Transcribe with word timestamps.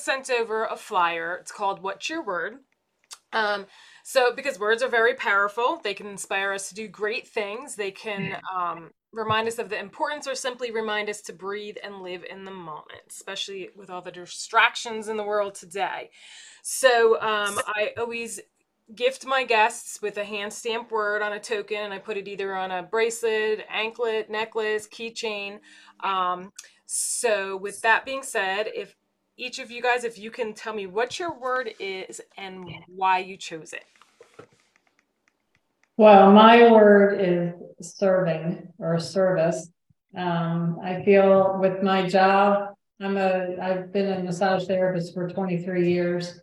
sent 0.00 0.30
over 0.30 0.64
a 0.64 0.76
flyer. 0.76 1.36
It's 1.40 1.52
called 1.52 1.82
What's 1.82 2.08
Your 2.08 2.22
Word? 2.22 2.58
Um, 3.32 3.66
so, 4.02 4.32
because 4.34 4.58
words 4.58 4.82
are 4.82 4.88
very 4.88 5.14
powerful, 5.14 5.80
they 5.82 5.94
can 5.94 6.06
inspire 6.06 6.52
us 6.52 6.68
to 6.68 6.74
do 6.74 6.88
great 6.88 7.26
things. 7.26 7.74
They 7.74 7.90
can 7.90 8.36
um, 8.54 8.92
remind 9.12 9.48
us 9.48 9.58
of 9.58 9.68
the 9.68 9.78
importance 9.78 10.28
or 10.28 10.34
simply 10.34 10.70
remind 10.70 11.10
us 11.10 11.20
to 11.22 11.32
breathe 11.32 11.76
and 11.82 12.02
live 12.02 12.24
in 12.24 12.44
the 12.44 12.52
moment, 12.52 13.02
especially 13.10 13.70
with 13.74 13.90
all 13.90 14.02
the 14.02 14.12
distractions 14.12 15.08
in 15.08 15.16
the 15.16 15.24
world 15.24 15.54
today. 15.54 16.10
So, 16.62 17.20
um, 17.20 17.58
I 17.66 17.90
always 17.98 18.40
gift 18.94 19.26
my 19.26 19.44
guests 19.44 20.00
with 20.00 20.16
a 20.16 20.24
hand 20.24 20.52
stamped 20.52 20.92
word 20.92 21.20
on 21.20 21.32
a 21.32 21.40
token 21.40 21.78
and 21.78 21.92
I 21.92 21.98
put 21.98 22.16
it 22.16 22.28
either 22.28 22.54
on 22.54 22.70
a 22.70 22.84
bracelet, 22.84 23.66
anklet, 23.68 24.30
necklace, 24.30 24.86
keychain. 24.86 25.58
Um, 26.04 26.52
so, 26.86 27.56
with 27.56 27.80
that 27.82 28.04
being 28.04 28.22
said, 28.22 28.68
if 28.74 28.94
each 29.36 29.58
of 29.58 29.70
you 29.70 29.82
guys, 29.82 30.04
if 30.04 30.18
you 30.18 30.30
can 30.30 30.54
tell 30.54 30.74
me 30.74 30.86
what 30.86 31.18
your 31.18 31.38
word 31.38 31.74
is 31.78 32.20
and 32.38 32.68
why 32.88 33.18
you 33.18 33.36
chose 33.36 33.72
it. 33.72 33.84
Well, 35.98 36.32
my 36.32 36.70
word 36.70 37.20
is 37.20 37.54
serving 37.98 38.68
or 38.78 38.98
service. 38.98 39.70
Um, 40.16 40.78
I 40.82 41.02
feel 41.04 41.58
with 41.58 41.82
my 41.82 42.06
job, 42.08 42.74
I'm 43.00 43.16
a, 43.16 43.56
I've 43.60 43.92
been 43.92 44.12
a 44.12 44.22
massage 44.22 44.66
therapist 44.66 45.12
for 45.12 45.28
23 45.28 45.90
years. 45.90 46.40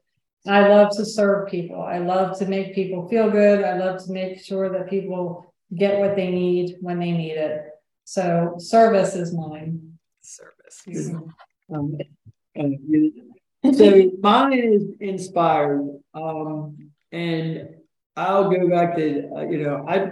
I 0.48 0.68
love 0.68 0.96
to 0.98 1.06
serve 1.06 1.48
people. 1.48 1.82
I 1.82 2.00
love 2.00 2.38
to 2.40 2.46
make 2.46 2.76
people 2.76 3.08
feel 3.08 3.30
good. 3.30 3.64
I 3.64 3.78
love 3.78 4.04
to 4.06 4.12
make 4.12 4.44
sure 4.44 4.70
that 4.70 4.90
people 4.90 5.54
get 5.76 6.00
what 6.00 6.16
they 6.16 6.30
need 6.30 6.76
when 6.82 7.00
they 7.00 7.12
need 7.12 7.38
it. 7.38 7.64
So 8.04 8.56
service 8.58 9.16
is 9.16 9.34
mine. 9.34 9.98
Service. 10.22 10.84
Mm-hmm. 10.88 11.76
Um, 11.76 11.98
so 13.72 14.12
mine 14.22 14.54
is 14.54 14.84
inspired. 15.00 16.00
Um, 16.14 16.92
and 17.12 17.70
I'll 18.16 18.50
go 18.50 18.70
back 18.70 18.96
to, 18.98 19.30
uh, 19.36 19.42
you 19.44 19.64
know, 19.64 19.86
I, 19.88 20.12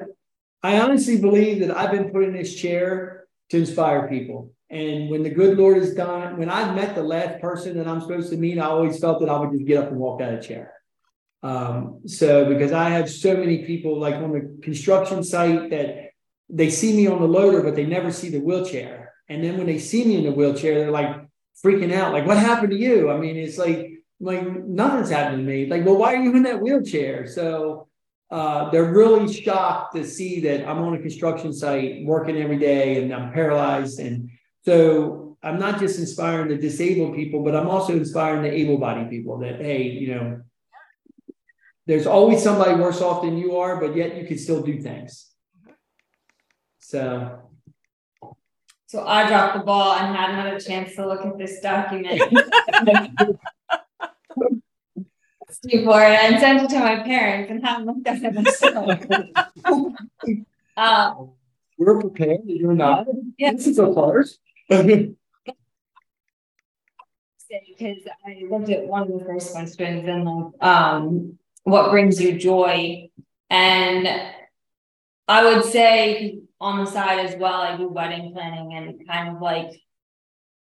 I 0.63 0.79
honestly 0.79 1.19
believe 1.19 1.59
that 1.59 1.75
I've 1.75 1.91
been 1.91 2.11
put 2.11 2.23
in 2.23 2.33
this 2.33 2.55
chair 2.55 3.25
to 3.49 3.57
inspire 3.57 4.07
people. 4.07 4.53
And 4.69 5.09
when 5.09 5.23
the 5.23 5.29
good 5.29 5.57
Lord 5.57 5.77
is 5.77 5.93
done, 5.93 6.37
when 6.37 6.49
I've 6.49 6.75
met 6.75 6.95
the 6.95 7.03
last 7.03 7.41
person 7.41 7.77
that 7.77 7.87
I'm 7.87 7.99
supposed 7.99 8.29
to 8.29 8.37
meet, 8.37 8.57
I 8.57 8.65
always 8.65 8.99
felt 8.99 9.19
that 9.19 9.29
I 9.29 9.37
would 9.37 9.51
just 9.51 9.65
get 9.65 9.83
up 9.83 9.89
and 9.89 9.97
walk 9.97 10.21
out 10.21 10.33
of 10.33 10.47
chair. 10.47 10.73
Um, 11.43 12.01
so 12.05 12.45
because 12.45 12.71
I 12.71 12.89
have 12.89 13.09
so 13.09 13.35
many 13.35 13.65
people 13.65 13.99
like 13.99 14.15
on 14.15 14.31
the 14.31 14.59
construction 14.61 15.23
site 15.23 15.71
that 15.71 16.11
they 16.49 16.69
see 16.69 16.95
me 16.95 17.07
on 17.07 17.19
the 17.19 17.27
loader, 17.27 17.61
but 17.63 17.75
they 17.75 17.85
never 17.85 18.11
see 18.11 18.29
the 18.29 18.39
wheelchair. 18.39 19.13
And 19.27 19.43
then 19.43 19.57
when 19.57 19.67
they 19.67 19.79
see 19.79 20.05
me 20.05 20.17
in 20.17 20.23
the 20.23 20.31
wheelchair, 20.31 20.75
they're 20.75 20.91
like 20.91 21.17
freaking 21.63 21.93
out, 21.93 22.13
like, 22.13 22.25
what 22.25 22.37
happened 22.37 22.71
to 22.71 22.77
you? 22.77 23.11
I 23.11 23.17
mean, 23.17 23.37
it's 23.37 23.57
like, 23.57 23.91
like 24.19 24.43
nothing's 24.65 25.09
happened 25.09 25.39
to 25.39 25.43
me. 25.43 25.67
Like, 25.67 25.85
well, 25.85 25.97
why 25.97 26.13
are 26.15 26.23
you 26.23 26.35
in 26.35 26.43
that 26.43 26.61
wheelchair? 26.61 27.27
So 27.27 27.87
uh, 28.29 28.69
they're 28.69 28.91
really 28.91 29.31
shocked 29.31 29.95
to 29.95 30.05
see 30.05 30.41
that 30.41 30.67
I'm 30.67 30.79
on 30.79 30.93
a 30.93 30.99
construction 30.99 31.53
site 31.53 32.05
working 32.05 32.37
every 32.37 32.57
day 32.57 33.01
and 33.01 33.13
I'm 33.13 33.33
paralyzed 33.33 33.99
and 33.99 34.29
so 34.63 35.37
I'm 35.43 35.57
not 35.57 35.79
just 35.79 35.97
inspiring 35.97 36.49
the 36.49 36.55
disabled 36.55 37.15
people, 37.15 37.43
but 37.43 37.55
I'm 37.55 37.67
also 37.67 37.93
inspiring 37.93 38.43
the 38.43 38.51
able 38.51 38.77
bodied 38.77 39.09
people 39.09 39.39
that, 39.39 39.59
hey, 39.59 39.83
you 39.83 40.13
know, 40.13 40.41
there's 41.87 42.05
always 42.05 42.43
somebody 42.43 42.75
worse 42.75 43.01
off 43.01 43.23
than 43.23 43.37
you 43.37 43.57
are, 43.57 43.81
but 43.81 43.95
yet 43.95 44.15
you 44.15 44.27
can 44.27 44.37
still 44.37 44.61
do 44.61 44.79
things. 44.79 45.31
So. 46.79 47.50
So 48.91 49.07
I 49.07 49.25
dropped 49.25 49.57
the 49.57 49.63
ball 49.63 49.93
and 49.93 50.13
hadn't 50.13 50.35
had 50.35 50.53
a 50.53 50.59
chance 50.59 50.95
to 50.95 51.07
look 51.07 51.25
at 51.25 51.37
this 51.37 51.61
document. 51.61 52.21
before 55.63 56.01
and 56.01 56.37
sent 56.41 56.63
it 56.63 56.69
to 56.71 56.79
my 56.79 56.99
parents 56.99 57.49
and 57.49 57.65
haven't 57.65 57.85
looked 57.85 58.05
at 58.05 58.21
it 58.21 58.33
myself. 58.33 58.99
um, 60.75 61.31
We're 61.77 62.01
prepared. 62.01 62.41
You're 62.47 62.73
not. 62.73 63.07
Yeah. 63.37 63.53
This 63.53 63.67
is 63.67 63.79
a 63.79 63.93
farce 63.93 64.37
because 64.67 65.15
I 68.27 68.43
looked 68.49 68.69
at 68.71 68.87
one 68.87 69.03
of 69.03 69.07
the 69.07 69.23
first 69.25 69.53
questions 69.53 70.05
and 70.05 70.25
like, 70.25 70.61
um, 70.61 71.37
what 71.63 71.91
brings 71.91 72.21
you 72.21 72.37
joy? 72.37 73.09
And 73.49 74.33
I 75.29 75.45
would 75.45 75.63
say 75.63 76.41
on 76.61 76.77
the 76.77 76.89
side 76.89 77.25
as 77.25 77.35
well, 77.37 77.59
I 77.59 77.75
do 77.75 77.89
wedding 77.89 78.31
planning 78.33 78.73
and 78.75 79.07
kind 79.07 79.35
of 79.35 79.41
like, 79.41 79.71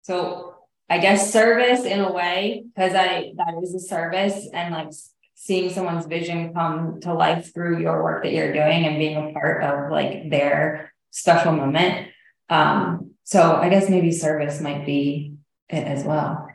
so 0.03 0.55
I 0.89 0.99
guess 0.99 1.33
service 1.33 1.85
in 1.85 2.01
a 2.01 2.13
way, 2.13 2.65
because 2.65 2.95
I 2.95 3.33
that 3.37 3.55
is 3.63 3.75
a 3.75 3.81
service 3.81 4.49
and 4.53 4.73
like 4.73 4.93
seeing 5.35 5.71
someone's 5.71 6.07
vision 6.07 6.55
come 6.55 7.01
to 7.01 7.13
life 7.13 7.53
through 7.53 7.81
your 7.81 8.03
work 8.03 8.23
that 8.23 8.33
you're 8.33 8.53
doing 8.53 8.87
and 8.87 8.99
being 8.99 9.17
a 9.17 9.33
part 9.33 9.65
of 9.65 9.91
like 9.91 10.31
their 10.31 10.93
special 11.11 11.53
moment. 11.53 12.09
Um, 12.49 13.15
so 13.25 13.57
I 13.57 13.69
guess 13.69 13.89
maybe 13.89 14.13
service 14.13 14.61
might 14.61 14.87
be 14.87 15.35
it 15.69 15.85
as 15.85 16.05
well. 16.05 16.47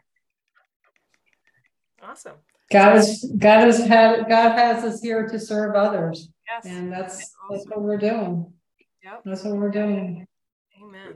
Awesome. 2.01 2.35
God 2.71 2.95
has 2.95 3.29
God 3.38 3.65
has 3.65 3.85
had 3.85 4.29
God 4.29 4.51
has 4.57 4.83
us 4.85 5.01
here 5.01 5.27
to 5.27 5.39
serve 5.39 5.75
others. 5.75 6.29
Yes. 6.47 6.65
And 6.65 6.91
that's 6.94 7.17
that's 7.49 7.65
what 7.67 7.81
we're 7.81 7.97
doing. 7.97 8.53
Yep. 9.03 9.21
That's 9.25 9.43
what 9.43 9.55
we're 9.57 9.71
doing. 9.71 10.27
Amen. 10.81 11.15